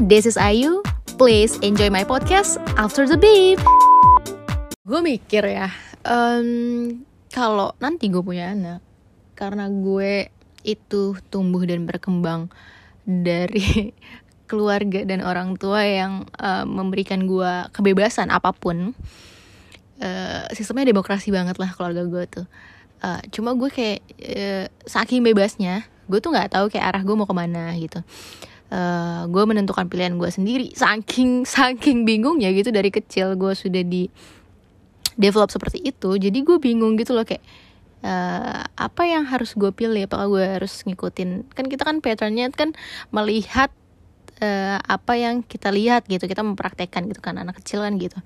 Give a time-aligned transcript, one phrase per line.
[0.00, 0.80] this is Ayu.
[1.20, 3.60] Please enjoy my podcast after the beep.
[4.88, 5.68] Gue mikir ya,
[6.08, 6.96] um,
[7.28, 8.80] kalau nanti gue punya anak,
[9.36, 10.32] karena gue
[10.64, 12.48] itu tumbuh dan berkembang
[13.04, 13.92] dari
[14.50, 18.96] keluarga dan orang tua yang uh, memberikan gue kebebasan apa pun.
[20.02, 22.46] Uh, sistemnya demokrasi banget lah keluarga gue tuh.
[23.02, 27.28] Uh, cuma gue kayak uh, saking bebasnya, gue tuh nggak tahu kayak arah gue mau
[27.28, 28.00] ke mana gitu
[28.72, 30.72] uh, eh, gue menentukan pilihan gue sendiri.
[30.72, 34.08] Saking saking bingungnya gitu dari kecil gue sudah di
[35.20, 36.16] develop seperti itu.
[36.16, 37.44] Jadi gue bingung gitu loh kayak
[38.00, 40.08] uh, apa yang harus gue pilih?
[40.08, 41.52] Apakah gue harus ngikutin?
[41.52, 42.72] Kan kita kan patternnya kan
[43.12, 43.68] melihat
[44.40, 46.24] uh, apa yang kita lihat gitu.
[46.24, 48.16] Kita mempraktekkan gitu kan anak kecil kan gitu.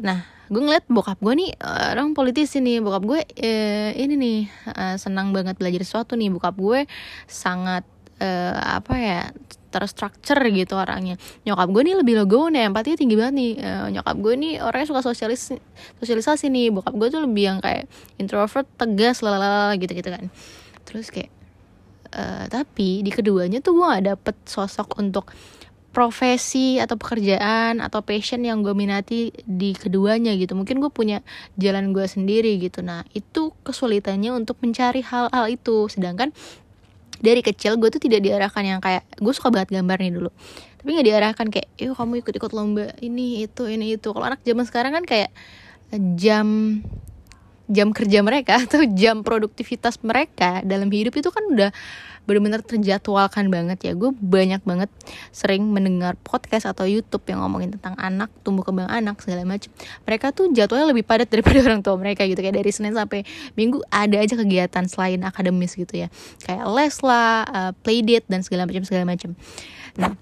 [0.00, 1.50] Nah gue ngeliat bokap gue nih
[1.94, 2.80] orang politisi nih.
[2.80, 4.38] Bokap gue uh, ini nih
[4.72, 6.32] uh, senang banget belajar sesuatu nih.
[6.32, 6.88] Bokap gue
[7.28, 7.84] sangat
[8.20, 9.20] uh, apa ya
[9.70, 11.16] terstruktur gitu orangnya.
[11.46, 13.52] Nyokap gue nih lebih logo nih empatinya tinggi banget nih.
[13.62, 15.54] Uh, nyokap gue nih orangnya suka sosialis
[16.02, 16.74] sosialisasi nih.
[16.74, 17.86] Bokap gue tuh lebih yang kayak
[18.18, 20.28] introvert tegas lalala gitu gitu kan.
[20.84, 21.30] Terus kayak
[22.12, 25.30] uh, tapi di keduanya tuh gue gak dapet sosok untuk
[25.90, 30.54] profesi atau pekerjaan atau passion yang gue minati di keduanya gitu.
[30.54, 31.22] Mungkin gue punya
[31.58, 32.82] jalan gue sendiri gitu.
[32.82, 35.90] Nah itu kesulitannya untuk mencari hal-hal itu.
[35.90, 36.30] Sedangkan
[37.20, 40.30] dari kecil gue tuh tidak diarahkan yang kayak gue suka banget gambar nih dulu.
[40.80, 44.08] Tapi nggak diarahkan kayak yuk kamu ikut ikut lomba ini itu ini itu.
[44.10, 45.30] Kalau anak zaman sekarang kan kayak
[46.16, 46.80] jam
[47.70, 51.70] jam kerja mereka atau jam produktivitas mereka dalam hidup itu kan udah
[52.28, 53.92] benar-benar terjadwalkan banget ya.
[53.96, 54.92] Gue banyak banget
[55.32, 59.72] sering mendengar podcast atau YouTube yang ngomongin tentang anak tumbuh kembang anak segala macam
[60.04, 62.40] mereka tuh jadwalnya lebih padat daripada orang tua mereka gitu.
[62.40, 63.22] Kayak dari Senin sampai
[63.56, 66.08] Minggu ada aja kegiatan selain akademis gitu ya.
[66.44, 69.32] Kayak les lah uh, playdate dan segala macam segala macam
[69.98, 70.14] nah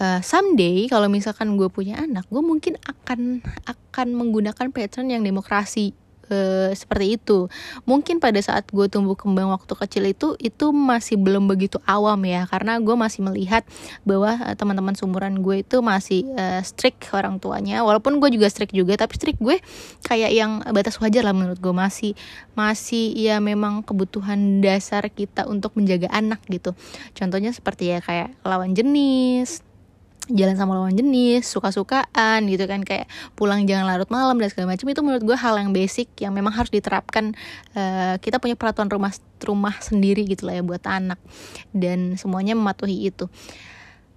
[0.00, 5.94] uh, someday kalau misalkan gue punya anak gue mungkin akan akan menggunakan pattern yang demokrasi
[6.30, 7.50] e, seperti itu.
[7.84, 12.46] Mungkin pada saat gue tumbuh kembang waktu kecil itu itu masih belum begitu awam ya
[12.46, 13.66] karena gue masih melihat
[14.06, 17.82] bahwa e, teman-teman sumuran gue itu masih e, strict orang tuanya.
[17.82, 19.58] Walaupun gue juga strict juga tapi strict gue
[20.06, 22.12] kayak yang batas wajar lah menurut gue masih
[22.54, 26.72] masih ya memang kebutuhan dasar kita untuk menjaga anak gitu.
[27.12, 29.65] Contohnya seperti ya kayak lawan jenis
[30.26, 33.06] jalan sama lawan jenis suka-sukaan gitu kan kayak
[33.38, 36.50] pulang jangan larut malam dan segala macam itu menurut gue hal yang basic yang memang
[36.50, 37.34] harus diterapkan
[37.78, 39.14] uh, kita punya peraturan rumah
[39.46, 41.20] rumah sendiri gitu lah ya buat anak
[41.70, 43.30] dan semuanya mematuhi itu.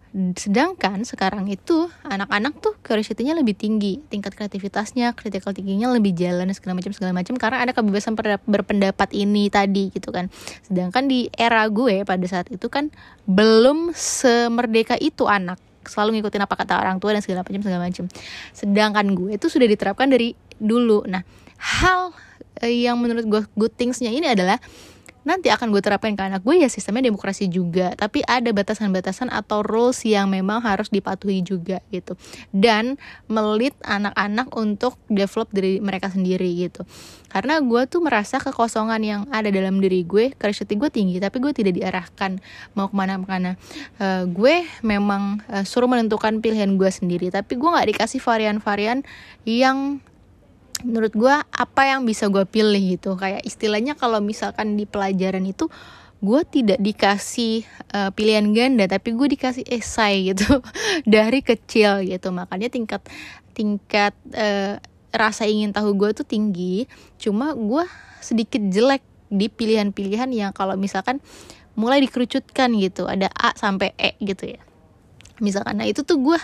[0.09, 6.81] Sedangkan sekarang itu anak-anak tuh curiosity-nya lebih tinggi tingkat kreativitasnya critical tingginya lebih jalan segala
[6.81, 8.17] macam segala macam karena ada kebebasan
[8.49, 10.33] berpendapat ini tadi gitu kan.
[10.65, 12.89] Sedangkan di era gue pada saat itu kan
[13.29, 18.05] belum semerdeka itu anak selalu ngikutin apa kata orang tua dan segala macam segala macam.
[18.53, 21.03] Sedangkan gue itu sudah diterapkan dari dulu.
[21.09, 21.25] Nah
[21.57, 22.13] hal
[22.61, 24.61] eh, yang menurut gue good thingsnya ini adalah
[25.29, 27.93] nanti akan gue terapkan ke anak gue ya sistemnya demokrasi juga.
[27.93, 32.17] Tapi ada batasan-batasan atau rules yang memang harus dipatuhi juga gitu.
[32.49, 32.97] Dan
[33.29, 36.81] melit anak-anak untuk develop diri mereka sendiri gitu.
[37.29, 41.53] Karena gue tuh merasa kekosongan yang ada dalam diri gue curiosity gue tinggi tapi gue
[41.53, 42.41] tidak diarahkan
[42.73, 43.51] mau ke mana mana
[44.01, 49.05] uh, gue memang uh, suruh menentukan pilihan gue sendiri tapi gue nggak dikasih varian-varian
[49.45, 50.01] yang
[50.83, 53.15] menurut gue apa yang bisa gue pilih gitu.
[53.19, 55.67] Kayak istilahnya kalau misalkan di pelajaran itu
[56.19, 57.63] gue tidak dikasih
[57.95, 60.63] uh, pilihan ganda tapi gue dikasih esai gitu.
[61.07, 62.31] Dari kecil gitu.
[62.31, 63.03] Makanya tingkat
[63.55, 64.79] tingkat uh,
[65.11, 66.87] rasa ingin tahu gue tuh tinggi.
[67.19, 67.83] Cuma gue
[68.19, 71.23] sedikit jelek di pilihan-pilihan yang kalau misalkan
[71.75, 73.07] mulai dikerucutkan gitu.
[73.07, 74.61] Ada A sampai E gitu ya.
[75.39, 75.79] Misalkan.
[75.79, 76.39] Nah itu tuh gue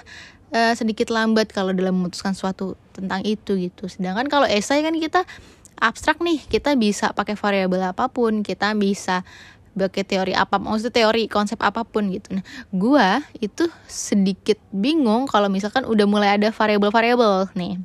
[0.55, 3.91] uh, sedikit lambat kalau dalam memutuskan suatu tentang itu gitu.
[3.91, 5.27] Sedangkan kalau esai kan kita
[5.75, 9.27] abstrak nih kita bisa pakai variabel apa pun kita bisa
[9.75, 12.39] pakai teori apa maksudnya teori konsep apa pun gitu.
[12.39, 17.83] Nah gua itu sedikit bingung kalau misalkan udah mulai ada variabel-variabel nih.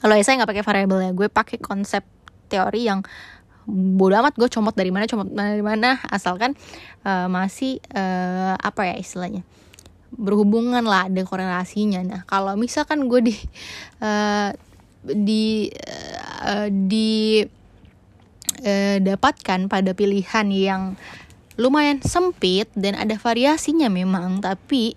[0.00, 2.02] Kalau esai nggak pakai variabel ya gue pakai konsep
[2.48, 3.04] teori yang
[3.70, 6.56] bodo amat gue comot dari mana comot dari mana asalkan
[7.06, 9.46] uh, masih uh, apa ya istilahnya
[10.14, 12.02] berhubungan lah ada korelasinya.
[12.02, 13.36] Nah kalau misalkan gue di
[14.02, 14.50] uh,
[15.06, 15.70] di
[16.44, 17.42] uh, di
[18.66, 20.82] uh, dapatkan pada pilihan yang
[21.60, 24.96] lumayan sempit dan ada variasinya memang tapi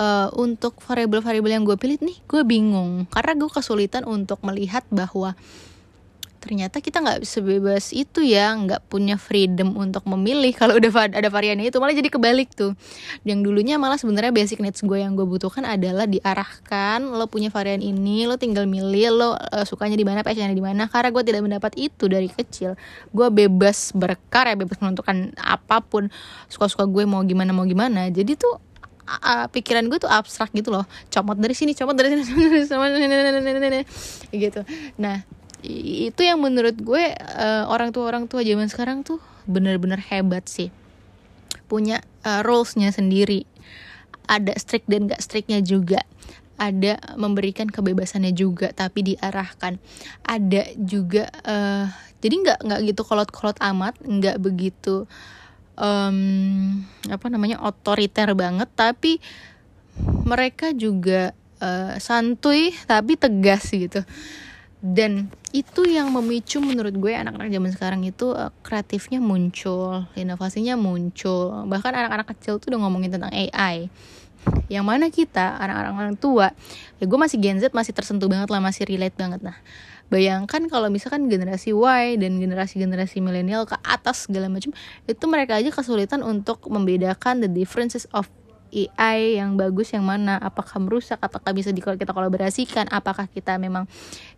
[0.00, 3.06] uh, untuk variabel-variabel yang gue pilih nih gue bingung.
[3.08, 5.38] Karena gue kesulitan untuk melihat bahwa
[6.42, 11.70] ternyata kita nggak sebebas itu ya nggak punya freedom untuk memilih kalau udah ada variannya
[11.70, 12.74] itu malah jadi kebalik tuh
[13.22, 17.78] yang dulunya malah sebenarnya basic needs gue yang gue butuhkan adalah diarahkan lo punya varian
[17.78, 21.46] ini lo tinggal milih lo uh, sukanya di mana passionnya di mana karena gue tidak
[21.46, 22.74] mendapat itu dari kecil
[23.14, 26.10] gue bebas berkarya bebas menentukan apa pun
[26.50, 28.58] suka-suka gue mau gimana mau gimana jadi tuh
[29.06, 32.50] uh, pikiran gue tuh abstrak gitu loh comot dari sini comot dari sini
[34.34, 34.60] gitu
[34.98, 35.22] nah
[35.62, 40.74] itu yang menurut gue uh, orang tua orang tua zaman sekarang tuh bener-bener hebat sih.
[41.70, 43.46] Punya uh, rulesnya sendiri.
[44.26, 46.02] Ada strict dan gak strictnya juga.
[46.58, 49.78] Ada memberikan kebebasannya juga tapi diarahkan.
[50.26, 51.86] Ada juga uh,
[52.22, 55.10] jadi nggak nggak gitu kolot-kolot amat nggak begitu
[55.74, 56.18] um,
[57.10, 58.70] apa namanya otoriter banget.
[58.74, 59.18] Tapi
[60.26, 64.02] mereka juga uh, santuy tapi tegas gitu
[64.82, 71.70] dan itu yang memicu menurut gue anak-anak zaman sekarang itu uh, kreatifnya muncul inovasinya muncul.
[71.70, 73.86] Bahkan anak-anak kecil tuh udah ngomongin tentang AI
[74.66, 76.50] yang mana kita anak-anak orang tua
[76.98, 79.38] ya gue masih Gen Z masih tersentuh banget lah masih relate banget.
[79.38, 79.54] Nah
[80.10, 84.74] bayangkan kalau misalkan generasi Y dan generasi-generasi milenial ke atas segala macam
[85.06, 88.26] itu mereka aja kesulitan untuk membedakan the differences of
[88.72, 90.40] AI yang bagus yang mana?
[90.40, 91.20] Apakah merusak?
[91.20, 92.88] Apakah bisa di kita kolaborasikan?
[92.88, 93.84] Apakah kita memang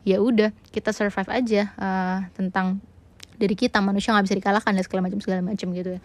[0.03, 2.83] ya udah kita survive aja uh, tentang
[3.39, 3.79] dari kita?
[3.79, 6.01] Manusia nggak bisa dikalahkan dan segala macam segala macam gitu ya.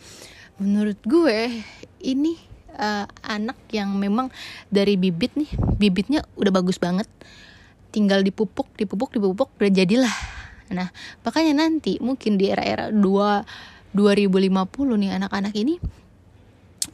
[0.62, 1.66] Menurut gue
[2.06, 2.38] ini
[2.78, 4.30] uh, anak yang memang
[4.70, 5.50] dari bibit nih
[5.82, 7.10] bibitnya udah bagus banget.
[7.90, 10.16] Tinggal dipupuk dipupuk dipupuk udah jadilah.
[10.70, 10.94] Nah
[11.26, 13.42] makanya nanti mungkin di era-era dua
[13.98, 15.82] 2050 nih anak-anak ini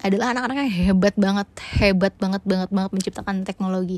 [0.06, 1.50] adalah anak-anak yang hebat banget
[1.82, 3.98] hebat banget banget banget menciptakan teknologi.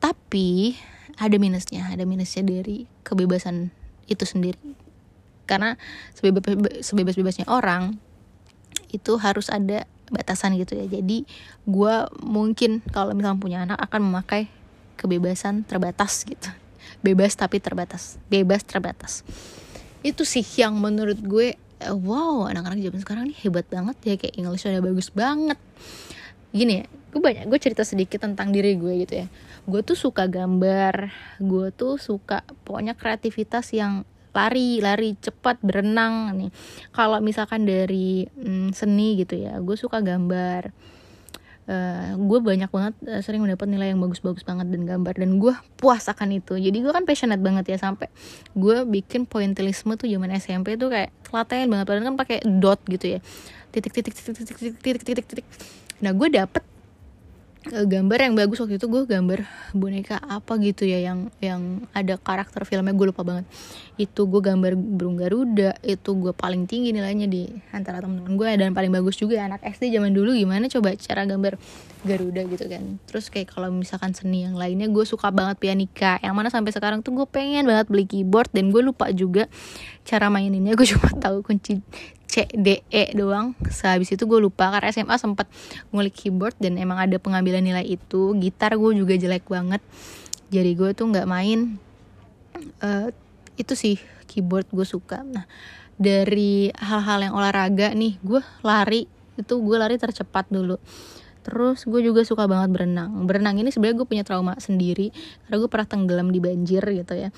[0.00, 0.72] Tapi
[1.20, 3.68] ada minusnya ada minusnya dari kebebasan
[4.08, 4.56] itu sendiri.
[5.44, 5.76] Karena
[6.16, 8.00] sebebas sebebas bebasnya orang
[8.88, 10.88] itu harus ada batasan gitu ya.
[10.88, 11.28] Jadi
[11.68, 11.94] gue
[12.24, 14.48] mungkin kalau misalnya punya anak akan memakai
[14.96, 16.48] kebebasan terbatas gitu.
[17.04, 19.20] Bebas tapi terbatas bebas terbatas.
[20.00, 24.66] Itu sih yang menurut gue wow anak-anak zaman sekarang nih hebat banget ya kayak English
[24.66, 25.58] udah bagus banget.
[26.50, 29.26] Gini ya gue banyak gue cerita sedikit tentang diri gue gitu ya.
[29.68, 34.02] Gue tuh suka gambar gue tuh suka pokoknya kreativitas yang
[34.36, 36.50] lari lari cepat berenang nih.
[36.94, 40.70] Kalau misalkan dari mm, seni gitu ya gue suka gambar
[41.68, 45.14] Eh, uh, gue banyak banget uh, sering mendapat nilai yang bagus-bagus banget dan gambar.
[45.20, 46.56] Dan gue puas akan itu.
[46.56, 48.08] Jadi gue kan passionate banget ya sampai
[48.56, 51.84] gue bikin pointilisme tuh zaman SMP tuh kayak telaten banget.
[51.84, 53.20] Padahal kan pakai dot gitu ya.
[53.68, 55.46] Titik titik titik titik titik titik titik
[55.98, 56.62] nah gue dapet
[57.68, 59.44] gambar yang bagus waktu itu gue gambar
[59.76, 63.44] boneka apa gitu ya yang yang ada karakter filmnya gue lupa banget.
[64.00, 68.70] Itu gue gambar burung garuda itu gue paling tinggi nilainya di antara teman-teman gue dan
[68.72, 71.60] paling bagus juga anak SD zaman dulu gimana coba cara gambar
[72.08, 72.96] garuda gitu kan.
[73.04, 76.16] Terus kayak kalau misalkan seni yang lainnya gue suka banget pianika.
[76.24, 79.50] Yang mana sampai sekarang tuh gue pengen banget beli keyboard dan gue lupa juga
[80.08, 80.72] cara maininnya.
[80.72, 81.84] Gue cuma tahu kunci
[82.52, 83.56] D E doang.
[83.66, 85.50] Sehabis itu gue lupa karena SMA sempat
[85.90, 88.36] ngulik keyboard dan emang ada pengambilan nilai itu.
[88.38, 89.82] Gitar gue juga jelek banget.
[90.52, 91.80] Jadi gue tuh nggak main
[92.84, 93.08] uh,
[93.58, 93.96] itu sih
[94.30, 95.24] keyboard gue suka.
[95.26, 95.48] Nah
[95.98, 99.10] dari hal-hal yang olahraga nih gue lari.
[99.34, 100.78] Itu gue lari tercepat dulu.
[101.48, 103.24] Terus gue juga suka banget berenang.
[103.24, 105.08] Berenang ini sebenarnya gue punya trauma sendiri
[105.48, 107.32] karena gue pernah tenggelam di banjir gitu ya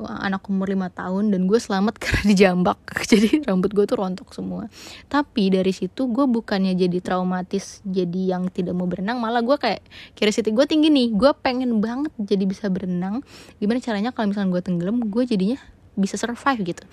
[0.00, 2.78] anak umur 5 tahun dan gue selamat karena dijambak.
[3.10, 4.72] Jadi rambut gue tuh rontok semua.
[5.12, 9.84] Tapi dari situ gue bukannya jadi traumatis jadi yang tidak mau berenang malah gue kayak
[10.16, 11.12] curiosity gue tinggi nih.
[11.12, 13.20] Gue pengen banget jadi bisa berenang.
[13.60, 15.60] Gimana caranya kalau misalnya gue tenggelam gue jadinya
[15.92, 16.84] bisa survive gitu.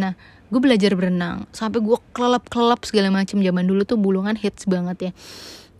[0.00, 0.16] Nah
[0.48, 1.44] gue belajar berenang.
[1.52, 5.12] Sampai gue kelelap kelelap segala macam zaman dulu tuh bulungan hits banget ya.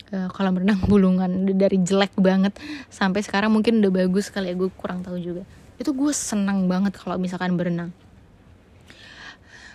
[0.09, 2.53] Uh, kolam renang bulungan dari jelek banget.
[2.93, 6.99] Sampai sekarang mungkin udah bagus kali ya gue kurang tahu juga itu gue senang banget
[6.99, 7.95] kalau misalkan berenang.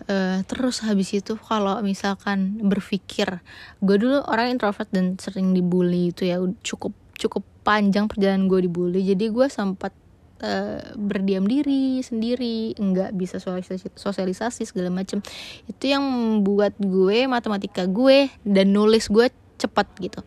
[0.03, 3.39] Uh, terus habis itu kalau misalkan berpikir
[3.79, 8.99] gue dulu orang introvert dan sering dibully itu ya cukup cukup panjang perjalanan gue dibully.
[8.99, 9.95] Jadi gue sempat
[10.43, 15.23] uh, berdiam diri sendiri nggak bisa sosialisasi, sosialisasi segala macem.
[15.71, 20.19] Itu yang membuat gue matematika gue dan nulis gue cepat gitu.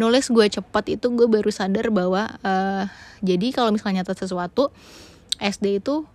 [0.00, 2.88] Nulis gue cepat itu gue baru sadar bahwa uh,
[3.20, 4.72] jadi kalau misalnya nyatet sesuatu
[5.40, 6.06] SD itu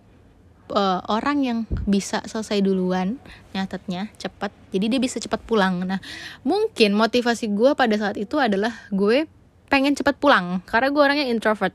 [0.72, 3.20] uh, orang yang bisa selesai duluan
[3.54, 5.84] nyatetnya cepat jadi dia bisa cepat pulang.
[5.86, 6.00] Nah
[6.42, 9.26] mungkin motivasi gue pada saat itu adalah gue
[9.66, 11.74] pengen cepat pulang karena gue orangnya introvert.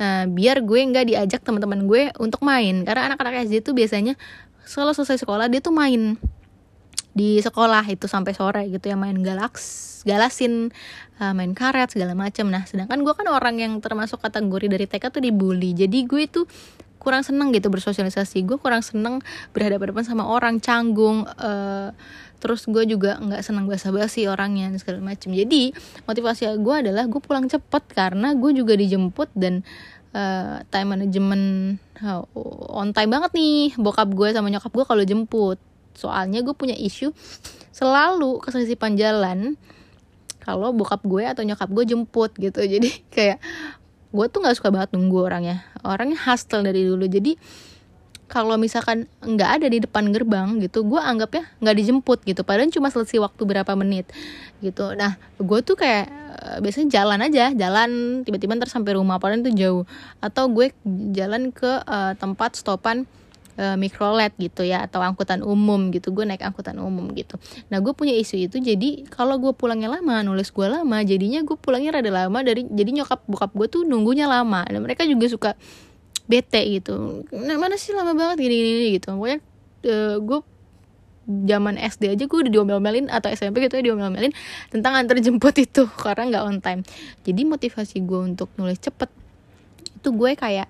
[0.00, 4.16] Uh, biar gue nggak diajak teman-teman gue untuk main karena anak-anak SD itu biasanya
[4.64, 6.16] selalu selesai sekolah dia tuh main
[7.10, 10.70] di sekolah itu sampai sore gitu ya main galaks galasin
[11.18, 15.04] uh, main karet segala macam nah sedangkan gue kan orang yang termasuk kategori dari TK
[15.12, 15.76] tuh dibully.
[15.76, 16.44] Jadi gue tuh
[17.00, 18.44] kurang seneng gitu bersosialisasi.
[18.44, 19.24] Gue kurang seneng
[19.56, 21.92] berhadapan-hadapan sama orang canggung uh,
[22.40, 25.76] terus gue juga nggak seneng basa-basi orangnya segala macam jadi
[26.08, 29.60] motivasi gue adalah gue pulang cepet karena gue juga dijemput dan
[30.16, 31.44] uh, time management
[32.00, 32.24] uh,
[32.72, 35.60] on time banget nih bokap gue sama nyokap gue kalau jemput
[35.94, 37.12] soalnya gue punya isu
[37.70, 39.56] selalu kesesipan jalan
[40.40, 42.60] kalau bokap gue atau nyokap gue jemput gitu.
[42.64, 43.38] Jadi kayak
[44.10, 45.62] gue tuh nggak suka banget nunggu orangnya.
[45.86, 47.06] Orangnya hostile dari dulu.
[47.06, 47.36] Jadi
[48.30, 52.42] kalau misalkan nggak ada di depan gerbang gitu gue anggapnya nggak dijemput gitu.
[52.42, 54.10] Padahal cuma selesai waktu berapa menit
[54.64, 54.96] gitu.
[54.96, 57.54] Nah gue tuh kayak eh, biasanya jalan aja.
[57.54, 57.90] Jalan
[58.26, 59.22] tiba-tiba ntar sampai rumah.
[59.22, 59.84] Padahal itu jauh.
[60.18, 60.74] Atau gue
[61.14, 63.06] jalan ke uh, tempat stopan
[63.60, 66.16] uh, mikrolet gitu ya atau angkutan umum gitu.
[66.16, 67.36] Gue naik angkutan umum gitu.
[67.68, 71.56] Nah gue punya isu itu jadi kalau gue pulangnya lama nulis gue lama jadinya gue
[71.60, 74.64] pulangnya rada lama dari jadi nyokap bokap gue tuh nunggunya lama.
[74.64, 75.50] Dan mereka juga suka
[76.24, 77.26] bete gitu.
[77.34, 78.38] Nah, mana sih lama banget?
[78.38, 79.12] Gini gini, gitu.
[79.18, 79.38] Pokoknya
[79.90, 80.38] uh, gue
[81.30, 84.34] zaman SD aja gue udah diomel-omelin atau SMP gitu ya diomel-omelin
[84.72, 86.82] tentang antar jemput itu karena nggak on time.
[87.26, 89.10] Jadi motivasi gue untuk nulis cepet
[90.00, 90.68] itu gue kayak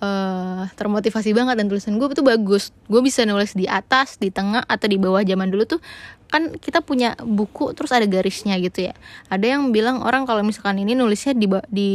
[0.00, 2.70] uh, termotivasi banget dan tulisan gue itu bagus.
[2.86, 5.80] Gue bisa nulis di atas di tengah atau di bawah zaman dulu tuh
[6.28, 8.94] kan kita punya buku terus ada garisnya gitu ya.
[9.32, 11.90] Ada yang bilang orang kalau misalkan ini nulisnya di di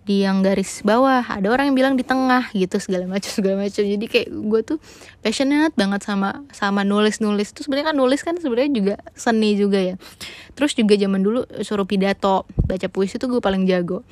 [0.00, 3.86] di yang garis bawah ada orang yang bilang di tengah gitu segala macam segala macam.
[3.86, 4.78] Jadi kayak gue tuh
[5.22, 9.78] passionate banget sama sama nulis nulis terus sebenarnya kan nulis kan sebenarnya juga seni juga
[9.78, 9.94] ya.
[10.58, 14.02] Terus juga zaman dulu suruh pidato baca puisi tuh gue paling jago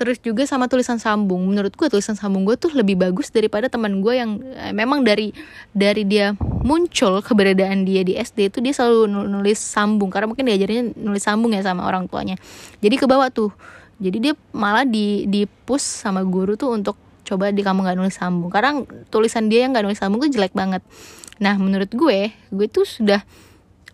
[0.00, 1.44] terus juga sama tulisan sambung.
[1.44, 5.36] Menurut gue tulisan sambung gue tuh lebih bagus daripada teman gue yang eh, memang dari
[5.76, 6.32] dari dia
[6.64, 10.08] muncul keberadaan dia di SD itu dia selalu nulis sambung.
[10.08, 12.40] Karena mungkin diajarinnya nulis sambung ya sama orang tuanya.
[12.80, 13.52] Jadi ke bawah tuh.
[14.00, 16.96] Jadi dia malah di di push sama guru tuh untuk
[17.28, 18.48] coba di kamu nggak nulis sambung.
[18.48, 18.80] Karena
[19.12, 20.80] tulisan dia yang nggak nulis sambung tuh jelek banget.
[21.44, 23.20] Nah menurut gue gue tuh sudah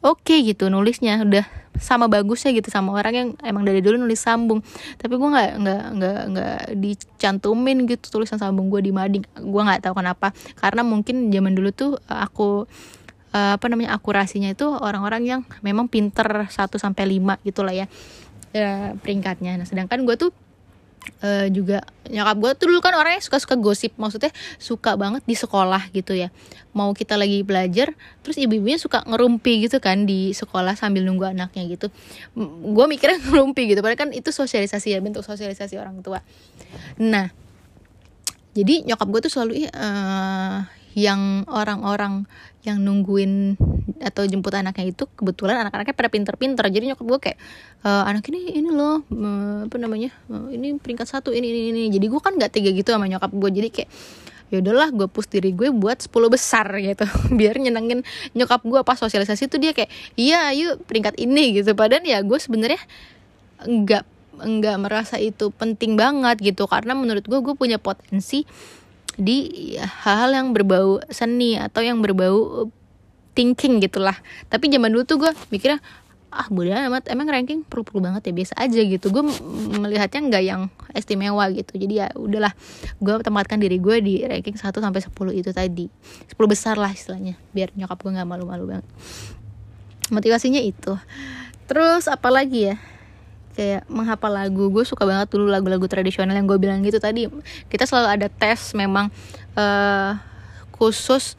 [0.07, 4.21] oke okay gitu nulisnya udah sama bagusnya gitu sama orang yang emang dari dulu nulis
[4.21, 4.65] sambung.
[4.97, 9.25] Tapi gue nggak nggak nggak nggak dicantumin gitu tulisan sambung gue di mading.
[9.45, 10.33] Gue nggak tahu kenapa.
[10.57, 12.65] Karena mungkin zaman dulu tuh aku
[13.37, 17.87] uh, apa namanya akurasinya itu orang-orang yang memang pinter 1 sampai lima gitulah ya
[18.57, 19.61] uh, peringkatnya.
[19.61, 20.31] Nah sedangkan gue tuh
[21.23, 24.31] uh, juga nyokap gue tuh dulu kan orangnya suka-suka gosip maksudnya
[24.63, 26.31] suka banget di sekolah gitu ya.
[26.77, 31.67] Mau kita lagi belajar terus ibu-ibunya suka ngerumpi gitu kan di sekolah sambil nunggu anaknya
[31.67, 31.91] gitu.
[32.73, 36.23] Gue mikirnya ngerumpi gitu padahal kan itu sosialisasi ya bentuk sosialisasi orang tua.
[37.03, 37.31] Nah
[38.57, 40.65] jadi nyokap gue tuh selalu uh,
[40.97, 42.25] yang orang-orang
[42.65, 43.61] yang nungguin
[44.01, 46.65] atau jemput anaknya itu kebetulan anak-anaknya pada pinter-pinter.
[46.73, 47.39] Jadi nyokap gue kayak
[47.85, 49.05] e, anak ini ini loh
[49.69, 50.09] apa namanya
[50.49, 51.83] ini peringkat satu ini ini ini.
[51.93, 53.91] Jadi gue kan nggak tega gitu sama nyokap gue jadi kayak
[54.47, 57.05] ya udahlah gue push diri gue buat 10 besar gitu.
[57.37, 58.01] Biar nyenengin
[58.33, 61.77] nyokap gue pas sosialisasi tuh dia kayak iya ayo peringkat ini gitu.
[61.77, 62.81] Padahal ya gue sebenarnya
[63.69, 64.05] nggak
[64.37, 66.65] nggak merasa itu penting banget gitu.
[66.65, 68.49] Karena menurut gue gue punya potensi
[69.17, 72.69] di hal-hal yang berbau seni atau yang berbau
[73.33, 74.17] thinking gitulah.
[74.49, 75.81] Tapi zaman dulu tuh gue mikirnya
[76.37, 79.09] ah bodoh amat emang ranking perlu-perlu banget ya biasa aja gitu.
[79.09, 79.25] Gue
[79.81, 81.81] melihatnya nggak yang istimewa gitu.
[81.81, 82.53] Jadi ya udahlah
[83.01, 85.89] gue tempatkan diri gue di ranking 1 sampai 10 itu tadi.
[85.89, 88.87] 10 besar lah istilahnya biar nyokap gue nggak malu-malu banget.
[90.13, 90.97] Motivasinya itu.
[91.67, 92.77] Terus apa lagi ya
[93.57, 94.69] kayak menghafal lagu.
[94.69, 97.25] Gue suka banget dulu lagu-lagu tradisional yang gue bilang gitu tadi.
[97.73, 99.09] Kita selalu ada tes memang
[99.57, 100.21] uh,
[100.77, 101.35] khusus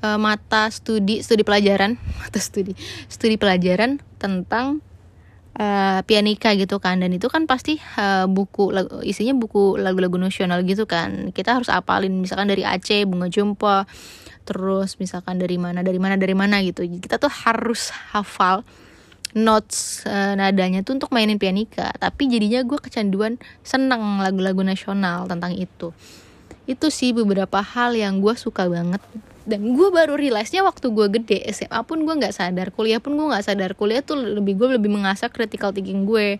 [0.00, 2.00] uh, mata studi studi pelajaran.
[2.24, 2.72] Mata studi.
[3.12, 4.80] Studi pelajaran tentang
[5.60, 7.04] uh, pianika gitu kan.
[7.04, 11.36] Dan itu kan pasti uh, buku lagu, isinya buku lagu-lagu nasional gitu kan.
[11.36, 12.16] Kita harus apalin.
[12.16, 13.84] Misalkan dari Aceh bunga jumpa
[14.48, 16.80] terus misalkan dari mana dari mana dari mana gitu.
[16.88, 18.64] Kita tuh harus hafal
[19.38, 25.54] notes uh, nadanya tuh untuk mainin pianika tapi jadinya gue kecanduan seneng lagu-lagu nasional tentang
[25.54, 25.94] itu.
[26.68, 29.00] Itu sih beberapa hal yang gue suka banget.
[29.48, 31.40] Dan gue baru realize nya waktu gue gede.
[31.56, 32.68] SMA pun gue nggak sadar.
[32.68, 33.72] Kuliah pun gue nggak sadar.
[33.72, 36.36] Kuliah tuh lebih gue lebih mengasah critical thinking gue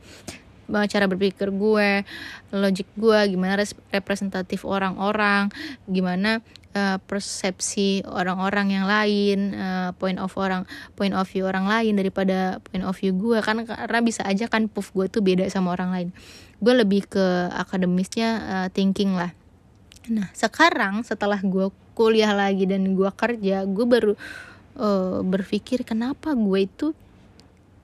[0.69, 2.05] cara berpikir gue,
[2.52, 5.49] logik gue, gimana representatif orang-orang,
[5.88, 6.45] gimana
[6.78, 10.62] uh, persepsi orang-orang yang lain uh, point of orang
[10.94, 14.70] point of view orang lain daripada point of view gue kan karena bisa aja kan
[14.70, 16.08] puff gue tuh beda sama orang lain.
[16.62, 19.35] Gue lebih ke akademisnya uh, thinking lah.
[20.06, 24.14] Nah sekarang setelah gue kuliah lagi dan gue kerja gue baru
[24.78, 26.94] uh, berpikir kenapa gue itu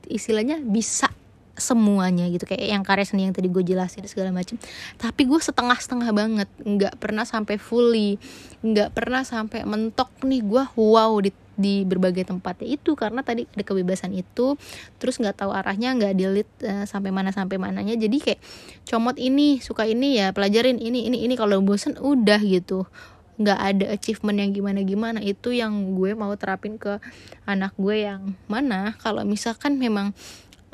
[0.07, 1.11] istilahnya bisa
[1.55, 4.59] semuanya gitu kayak yang karya seni yang tadi gue jelasin segala macam
[4.99, 8.19] tapi gue setengah-setengah banget nggak pernah sampai fully
[8.67, 12.61] nggak pernah sampai mentok nih gue wow di di berbagai tempat.
[12.63, 14.59] Ya itu karena tadi ada kebebasan itu
[14.99, 17.95] terus nggak tahu arahnya nggak delete uh, sampai mana sampai mananya.
[17.95, 18.41] Jadi kayak
[18.87, 21.35] comot ini suka ini ya pelajarin ini ini ini.
[21.39, 22.87] Kalau bosen udah gitu.
[23.35, 27.03] Nggak ada achievement yang gimana gimana itu yang gue mau terapin ke
[27.51, 30.15] anak gue yang mana kalau misalkan memang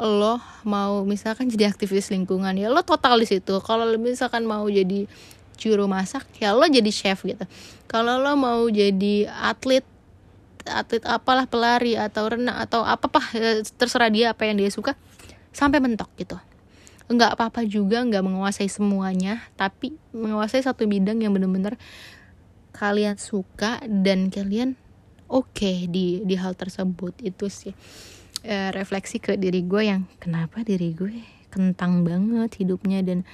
[0.00, 3.60] lo mau misalkan jadi aktivis lingkungan ya lo total di situ.
[3.60, 5.04] Kalau misalkan mau jadi
[5.60, 7.44] juru masak ya lo jadi chef gitu.
[7.84, 9.84] Kalau lo mau jadi atlet
[10.64, 14.96] atlet apalah pelari atau renang atau apa apa ya, terserah dia apa yang dia suka
[15.52, 16.40] sampai mentok gitu.
[17.10, 21.76] Nggak apa-apa juga nggak menguasai semuanya tapi menguasai satu bidang yang bener-bener
[22.72, 24.78] kalian suka dan kalian
[25.28, 27.74] oke okay di di hal tersebut itu sih
[28.44, 33.26] uh, refleksi ke diri gue yang kenapa diri gue kentang banget hidupnya dan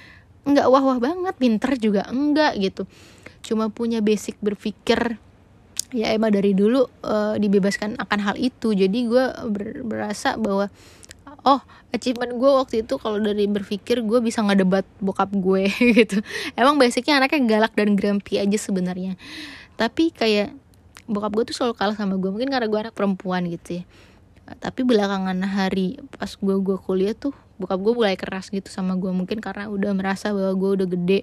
[0.47, 2.87] nggak wah-wah banget pinter juga enggak gitu.
[3.43, 5.19] Cuma punya basic berpikir
[5.95, 8.73] ya emang dari dulu uh, dibebaskan akan hal itu.
[8.73, 10.71] Jadi gue ber berasa bahwa
[11.47, 11.61] oh
[11.91, 15.67] achievement gue waktu itu kalau dari berpikir gue bisa ngedebat bokap gue
[15.99, 16.19] gitu.
[16.55, 19.19] Emang basicnya anaknya galak dan grumpy aja sebenarnya.
[19.77, 20.55] Tapi kayak
[21.07, 23.85] bokap gue tuh selalu kalah sama gue mungkin karena gue anak perempuan gitu ya
[24.63, 29.11] tapi belakangan hari pas gue gue kuliah tuh bokap gue mulai keras gitu sama gue
[29.11, 31.19] mungkin karena udah merasa bahwa gue udah gede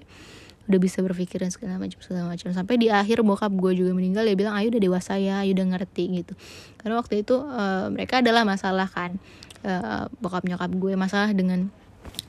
[0.65, 2.49] udah bisa berpikir dan segala macam segala macam.
[2.49, 5.77] Sampai di akhir bokap gue juga meninggal dia bilang ayo udah dewasa ya ayo udah
[5.77, 6.33] ngerti gitu.
[6.81, 9.21] Karena waktu itu uh, mereka adalah masalah kan
[9.61, 11.69] uh, bokap nyokap gue masalah dengan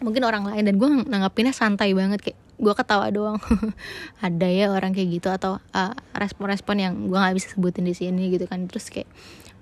[0.05, 0.69] mungkin orang lain.
[0.69, 3.41] Dan gue nanggapinnya santai banget kayak gue ketawa doang.
[4.25, 7.97] Ada ya orang kayak gitu atau eh, respon-respon uh, yang gue nggak bisa sebutin di
[7.97, 8.69] sini gitu kan.
[8.69, 9.09] Terus kayak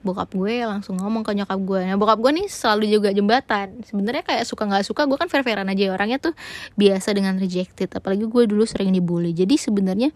[0.04, 1.80] bokap gue langsung ngomong ke nyokap gue.
[1.88, 3.80] Nah bokap gue nih selalu juga jembatan.
[3.82, 6.36] Sebenarnya kayak suka nggak suka gue kan fair fairan aja orangnya tuh
[6.76, 7.88] biasa dengan rejected.
[7.88, 9.32] Apalagi gue dulu sering dibully.
[9.32, 10.12] Jadi sebenarnya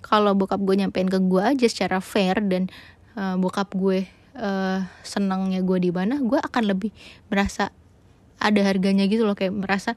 [0.00, 2.72] kalau bokap gue nyampein ke gue aja secara fair dan
[3.20, 4.08] uh, bokap gue
[4.40, 6.90] uh, senangnya gue di mana gue akan lebih
[7.28, 7.68] merasa
[8.40, 9.36] ada harganya gitu loh.
[9.36, 9.92] Kayak merasa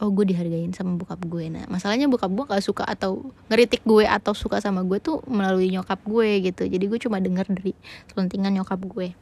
[0.00, 1.52] oh gue dihargain sama bokap gue.
[1.52, 5.68] Nah masalahnya bokap gue gak suka atau ngeritik gue atau suka sama gue tuh melalui
[5.68, 6.64] nyokap gue gitu.
[6.64, 7.76] Jadi gue cuma denger dari
[8.08, 9.12] selentingan nyokap gue.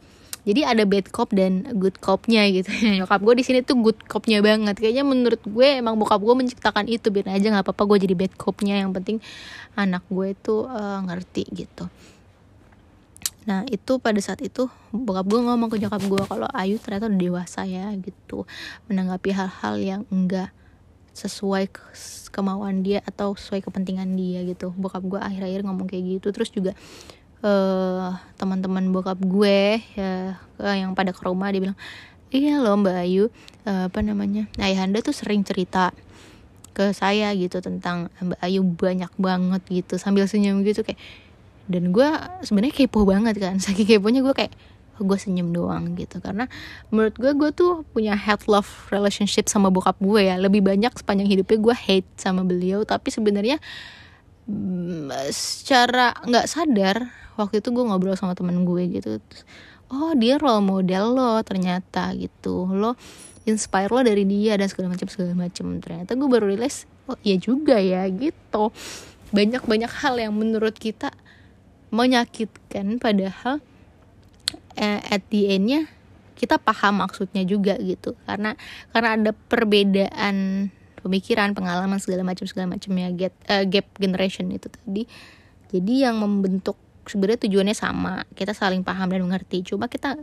[0.47, 2.71] Jadi ada bad cop dan good copnya gitu.
[3.03, 4.81] Nyokap gue di sini tuh good copnya banget.
[4.81, 7.12] Kayaknya menurut gue emang bokap gue menciptakan itu.
[7.12, 8.81] Biar aja nggak apa-apa gue jadi bad copnya.
[8.81, 9.17] Yang penting
[9.77, 11.91] anak gue tuh uh, ngerti gitu.
[13.45, 17.21] Nah itu pada saat itu bokap gue ngomong ke nyokap gue kalau Ayu ternyata udah
[17.21, 18.49] dewasa ya gitu.
[18.88, 20.55] Menanggapi hal-hal yang enggak
[21.19, 21.75] sesuai
[22.31, 24.71] kemauan dia atau sesuai kepentingan dia gitu.
[24.79, 26.31] Bokap gue akhir-akhir ngomong kayak gitu.
[26.31, 26.73] Terus juga
[27.43, 31.79] uh, teman-teman bokap gue ya yang pada ke rumah dia bilang
[32.29, 33.33] iya loh mbak Ayu
[33.65, 35.97] uh, apa namanya ayahanda tuh sering cerita
[36.77, 41.01] ke saya gitu tentang mbak Ayu banyak banget gitu sambil senyum gitu kayak.
[41.69, 42.09] Dan gue
[42.49, 44.53] sebenarnya kepo banget kan saking keponya gue kayak
[45.05, 46.19] gue senyum doang gitu.
[46.19, 46.47] Karena
[46.89, 50.37] menurut gue gue tuh punya hate love relationship sama bokap gue ya.
[50.39, 52.83] Lebih banyak sepanjang hidupnya gue hate sama beliau.
[52.87, 53.59] Tapi sebenarnya
[54.49, 56.97] mm, secara nggak sadar
[57.39, 59.23] waktu itu gue ngobrol sama temen gue gitu.
[59.89, 62.67] Oh dia role model lo ternyata gitu.
[62.69, 62.99] Lo
[63.49, 65.79] inspire lo dari dia dan segala macam segala macam.
[65.81, 68.75] Ternyata gue baru rilis oh iya juga ya gitu.
[69.33, 71.13] Banyak banyak hal yang menurut kita
[71.89, 73.65] menyakitkan padahal
[74.79, 75.91] at the endnya
[76.38, 78.14] kita paham maksudnya juga gitu.
[78.23, 78.55] Karena
[78.95, 80.71] karena ada perbedaan
[81.03, 85.03] pemikiran pengalaman segala macam segala macam ya get uh, gap generation itu tadi.
[85.69, 88.23] Jadi yang membentuk sebenarnya tujuannya sama.
[88.37, 89.67] Kita saling paham dan mengerti.
[89.67, 90.14] Coba kita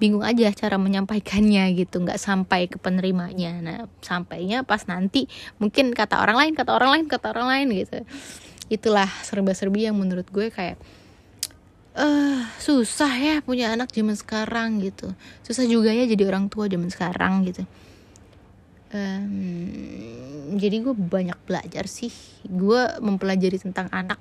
[0.00, 2.00] bingung aja cara menyampaikannya gitu.
[2.00, 3.60] Nggak sampai ke penerimanya.
[3.60, 5.28] Nah sampainya pas nanti
[5.60, 7.98] mungkin kata orang lain kata orang lain kata orang lain gitu.
[8.72, 10.80] Itulah serba-serbi yang menurut gue kayak
[11.98, 15.10] uh, susah ya punya anak zaman sekarang gitu.
[15.42, 17.66] Susah juga ya jadi orang tua zaman sekarang gitu.
[18.88, 22.14] Um, jadi gue banyak belajar sih.
[22.46, 24.16] Gue mempelajari tentang anak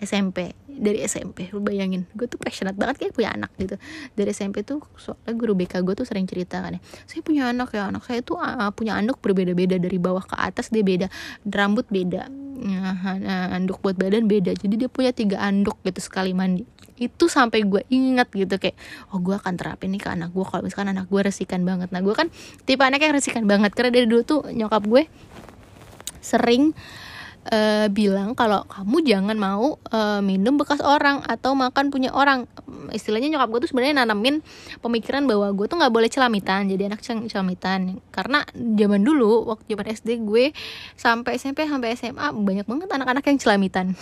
[0.00, 3.74] SMP dari SMP lu bayangin gue tuh passionate banget kayak punya anak gitu.
[4.14, 7.74] Dari SMP tuh soalnya guru BK gue tuh sering cerita kan ya saya punya anak
[7.74, 11.06] ya anak saya tuh uh, punya anak berbeda-beda dari bawah ke atas dia beda
[11.48, 12.28] rambut beda
[12.60, 16.64] nah, anduk buat badan beda jadi dia punya tiga anduk gitu sekali mandi.
[17.00, 18.76] Itu sampai gue inget gitu kayak
[19.16, 21.88] oh gue akan terapin nih ke anak gue kalau misalkan anak gue resikan banget.
[21.88, 22.28] Nah gue kan
[22.68, 25.08] tipe anak yang resikan banget karena dari dulu tuh nyokap gue
[26.20, 26.76] sering
[27.48, 32.44] uh, bilang kalau kamu jangan mau uh, minum bekas orang atau makan punya orang.
[32.90, 34.44] Istilahnya nyokap gue tuh sebenarnya nanamin
[34.84, 38.02] pemikiran bahwa gue tuh nggak boleh celamitan jadi anak celamitan.
[38.12, 40.52] Karena zaman dulu waktu zaman SD gue
[40.98, 43.86] sampai SMP sampai SMA banyak banget anak-anak yang celamitan.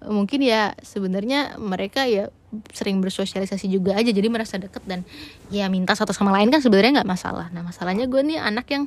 [0.00, 2.32] Mungkin ya sebenarnya mereka ya
[2.74, 5.06] sering bersosialisasi juga aja jadi merasa deket dan
[5.54, 7.46] ya minta satu sama lain kan sebenarnya nggak masalah.
[7.52, 8.84] Nah masalahnya gue nih anak yang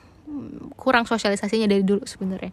[0.76, 2.52] kurang sosialisasinya dari dulu sebenarnya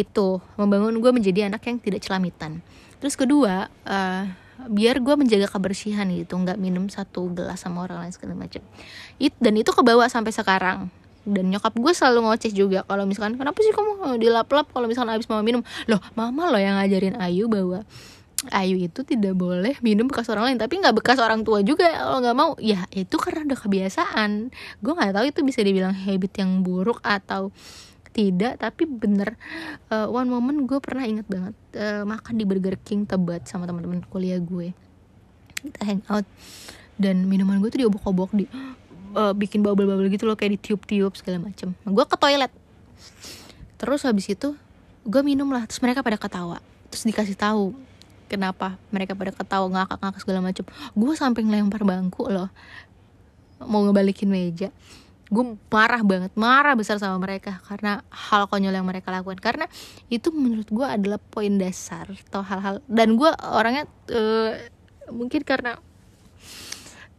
[0.00, 2.64] itu membangun gue menjadi anak yang tidak celamitan.
[3.02, 4.24] Terus kedua uh,
[4.70, 8.62] biar gue menjaga kebersihan gitu nggak minum satu gelas sama orang lain segala macam.
[9.18, 10.88] It dan itu kebawa sampai sekarang.
[11.22, 15.30] Dan nyokap gue selalu ngoceh juga kalau misalkan kenapa sih kamu dilap-lap kalau misalkan habis
[15.30, 15.62] mau minum?
[15.86, 17.86] Loh mama loh yang ngajarin Ayu bahwa
[18.50, 22.18] Ayu itu tidak boleh minum bekas orang lain tapi nggak bekas orang tua juga kalau
[22.18, 22.50] nggak mau.
[22.58, 24.50] Ya itu karena udah kebiasaan.
[24.82, 27.54] Gue nggak tahu itu bisa dibilang habit yang buruk atau
[28.12, 29.34] tidak tapi bener
[29.88, 34.04] uh, one moment gue pernah inget banget uh, makan di Burger King Tebet sama teman-teman
[34.06, 34.76] kuliah gue.
[35.58, 36.28] Kita hang out
[37.00, 38.44] dan minuman gue tuh diobok-obok di
[39.16, 41.72] uh, bikin bubble-bubble gitu loh kayak di tiup-tiup segala macem.
[41.82, 42.52] Nah, gue ke toilet.
[43.80, 44.54] Terus habis itu
[45.02, 46.60] gue minum lah terus mereka pada ketawa.
[46.92, 47.72] Terus dikasih tahu
[48.28, 50.64] kenapa mereka pada ketawa ngakak-ngakak segala macem.
[50.92, 52.52] Gue sampai ngelempar bangku loh
[53.62, 54.74] mau ngebalikin meja
[55.32, 59.40] gue marah banget marah besar sama mereka karena hal konyol yang mereka lakukan.
[59.40, 59.64] Karena
[60.12, 64.52] itu menurut gue adalah poin dasar atau hal-hal dan gue orangnya uh,
[65.08, 65.80] mungkin karena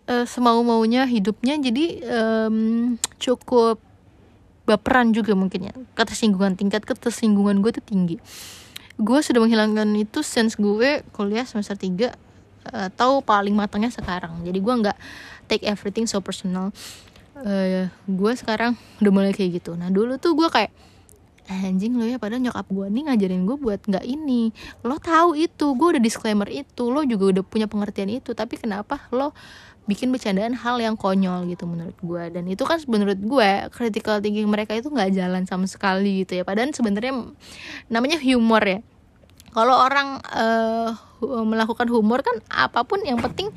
[0.06, 3.82] uh, semau maunya hidupnya jadi um, cukup
[4.70, 5.74] baperan juga mungkin ya.
[5.98, 8.22] Ketersinggungan tingkat ketersinggungan gue tuh tinggi.
[9.02, 12.14] Gue sudah menghilangkan itu sense gue kuliah semester 3
[12.94, 14.46] atau paling matangnya sekarang.
[14.46, 14.98] Jadi gue nggak
[15.50, 16.72] take everything so personal
[17.44, 19.76] uh, gue sekarang udah mulai kayak gitu.
[19.76, 20.72] Nah dulu tuh gue kayak
[21.44, 24.56] anjing lo ya padahal nyokap gue nih ngajarin gue buat nggak ini.
[24.82, 29.12] Lo tahu itu gue udah disclaimer itu lo juga udah punya pengertian itu tapi kenapa
[29.12, 29.36] lo
[29.84, 34.48] bikin bercandaan hal yang konyol gitu menurut gue dan itu kan menurut gue critical thinking
[34.48, 36.44] mereka itu nggak jalan sama sekali gitu ya.
[36.48, 37.12] Padahal sebenarnya
[37.92, 38.80] namanya humor ya
[39.54, 40.92] kalau orang uh,
[41.24, 43.48] melakukan humor kan apa pun yang penting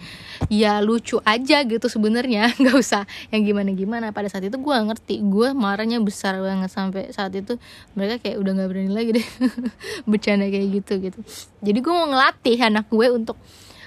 [0.47, 2.53] ya lucu aja gitu sebenarnya.
[2.61, 3.03] Nggak usah
[3.35, 5.25] yang gimana gimana pada saat itu gue ngerti.
[5.27, 7.59] Gue marahnya besar banget sampai saat itu
[7.99, 9.27] mereka kayak udah nggak berani lagi deh.
[10.11, 11.19] Bercanda kayak gitu gitu.
[11.65, 13.37] Jadi gue mau ngelatih anak gue untuk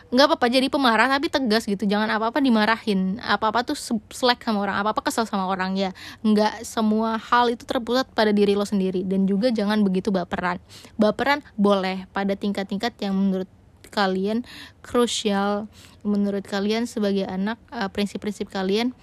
[0.10, 1.86] nggak apa-apa jadi pemarah tapi tegas gitu.
[1.86, 3.22] Jangan apa-apa dimarahin.
[3.22, 3.78] Apa-apa tuh
[4.10, 5.94] slack sama orang apa-apa kesel sama orang ya.
[6.26, 9.06] Nggak semua hal itu terpusat pada diri lo sendiri.
[9.06, 10.58] Dan juga jangan begitu baperan.
[10.98, 13.50] Baperan boleh pada tingkat-tingkat yang menurut
[13.94, 14.46] kalian
[14.82, 15.70] krusial.
[16.02, 18.98] Menurut kalian sebagai anak eh, prinsip-prinsip kalian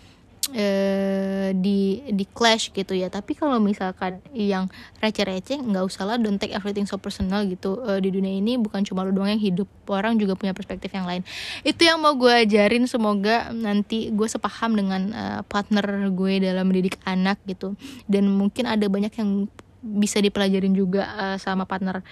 [0.54, 3.10] eh, di di clash gitu ya.
[3.10, 4.70] Tapi kalau misalkan yang
[5.02, 6.16] receh-receh nggak usah lah.
[6.20, 7.82] Don't take everything so personal gitu.
[7.82, 9.66] Eh, di dunia ini bukan cuma lo doang yang hidup.
[9.90, 11.26] Orang juga punya perspektif yang lain.
[11.66, 12.86] Itu yang mau gue ajarin.
[12.86, 17.74] Semoga nanti gue sepaham dengan uh, partner gue dalam mendidik anak gitu.
[18.06, 19.50] Dan mungkin ada banyak yang
[19.82, 22.02] bisa dipelajarin juga uh, sama partner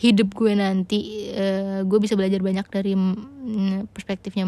[0.00, 1.30] hidup gue nanti.
[1.32, 4.44] Uh, gue bisa belajar banyak dari mm, perspektifnya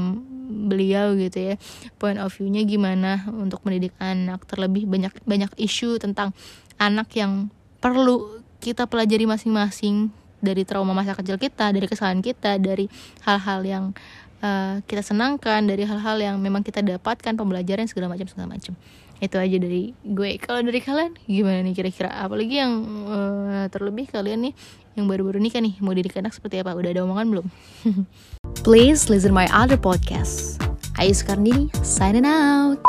[0.47, 1.55] beliau gitu ya
[1.99, 4.47] point of view-nya gimana untuk mendidik anak.
[4.47, 6.31] Terlebih banyak banyak isu tentang
[6.79, 7.51] anak yang
[7.83, 12.87] perlu kita pelajari masing-masing dari trauma masa kecil kita dari kesalahan kita dari
[13.25, 13.85] hal-hal yang
[14.41, 18.77] uh, kita senangkan dari hal-hal yang memang kita dapatkan pembelajaran segala macam segala macam.
[19.17, 20.37] Itu aja dari gue.
[20.37, 22.13] Kalau dari kalian gimana nih kira-kira?
[22.21, 22.73] Apalagi yang
[23.09, 24.55] uh, terlebih kalian nih
[24.97, 26.77] yang baru-baru nikah nih mau didik anak seperti apa?
[26.77, 27.47] Udah ada omongan belum
[28.65, 30.59] Please listen my other podcast.
[30.99, 32.81] Ayu Skarnini, signing out.